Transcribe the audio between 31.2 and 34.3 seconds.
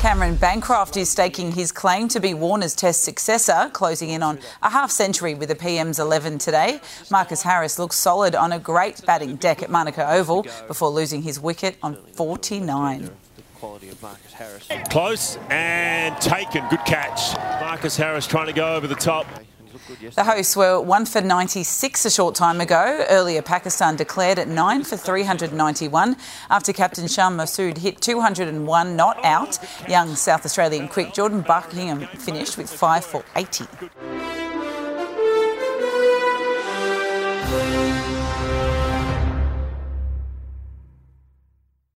Buckingham finished with 5 for 80.